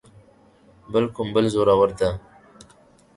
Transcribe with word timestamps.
بل 0.91 1.05
کوم 1.15 1.27
بل 1.35 1.45
زورور 1.53 1.89
ته. 1.99 2.09